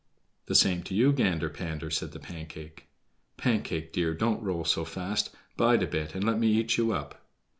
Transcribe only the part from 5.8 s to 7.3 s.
a bit and let me eat you up."